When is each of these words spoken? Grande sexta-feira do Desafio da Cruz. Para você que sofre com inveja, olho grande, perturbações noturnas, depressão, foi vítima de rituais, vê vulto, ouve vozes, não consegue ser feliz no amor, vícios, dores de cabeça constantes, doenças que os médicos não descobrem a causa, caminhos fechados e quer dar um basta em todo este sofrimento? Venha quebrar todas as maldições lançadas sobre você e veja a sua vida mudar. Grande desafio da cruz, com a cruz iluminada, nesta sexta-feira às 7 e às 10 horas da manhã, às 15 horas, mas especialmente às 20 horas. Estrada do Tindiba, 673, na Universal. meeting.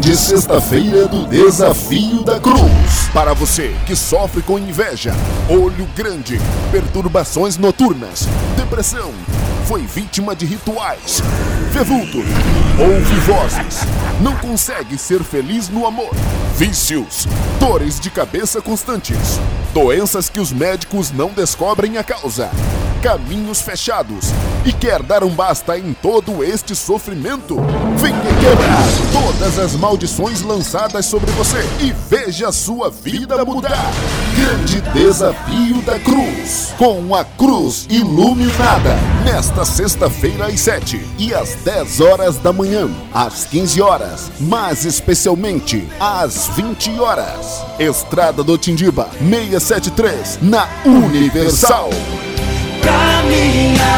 Grande 0.00 0.16
sexta-feira 0.16 1.06
do 1.06 1.26
Desafio 1.26 2.22
da 2.22 2.40
Cruz. 2.40 3.10
Para 3.12 3.34
você 3.34 3.76
que 3.84 3.94
sofre 3.94 4.40
com 4.40 4.58
inveja, 4.58 5.12
olho 5.46 5.86
grande, 5.94 6.40
perturbações 6.72 7.58
noturnas, 7.58 8.26
depressão, 8.56 9.12
foi 9.66 9.82
vítima 9.82 10.34
de 10.34 10.46
rituais, 10.46 11.20
vê 11.70 11.84
vulto, 11.84 12.16
ouve 12.16 13.14
vozes, 13.26 13.80
não 14.22 14.34
consegue 14.36 14.96
ser 14.96 15.22
feliz 15.22 15.68
no 15.68 15.86
amor, 15.86 16.16
vícios, 16.56 17.28
dores 17.58 18.00
de 18.00 18.08
cabeça 18.08 18.62
constantes, 18.62 19.38
doenças 19.74 20.30
que 20.30 20.40
os 20.40 20.50
médicos 20.50 21.12
não 21.12 21.28
descobrem 21.28 21.98
a 21.98 22.02
causa, 22.02 22.50
caminhos 23.00 23.62
fechados 23.62 24.26
e 24.64 24.72
quer 24.72 25.02
dar 25.02 25.24
um 25.24 25.30
basta 25.30 25.78
em 25.78 25.92
todo 25.94 26.44
este 26.44 26.76
sofrimento? 26.76 27.56
Venha 27.96 28.18
quebrar 28.18 28.84
todas 29.12 29.58
as 29.58 29.74
maldições 29.74 30.42
lançadas 30.42 31.06
sobre 31.06 31.30
você 31.32 31.58
e 31.80 31.92
veja 32.08 32.48
a 32.48 32.52
sua 32.52 32.90
vida 32.90 33.42
mudar. 33.44 33.90
Grande 34.36 34.80
desafio 34.92 35.80
da 35.82 35.98
cruz, 35.98 36.74
com 36.76 37.14
a 37.14 37.24
cruz 37.24 37.86
iluminada, 37.88 38.96
nesta 39.24 39.64
sexta-feira 39.64 40.46
às 40.46 40.60
7 40.60 41.00
e 41.18 41.34
às 41.34 41.54
10 41.56 42.00
horas 42.00 42.36
da 42.36 42.52
manhã, 42.52 42.88
às 43.12 43.46
15 43.46 43.80
horas, 43.80 44.30
mas 44.38 44.84
especialmente 44.84 45.88
às 45.98 46.48
20 46.48 47.00
horas. 47.00 47.64
Estrada 47.78 48.44
do 48.44 48.58
Tindiba, 48.58 49.08
673, 49.20 50.38
na 50.42 50.68
Universal. 50.84 51.90
meeting. 53.30 53.89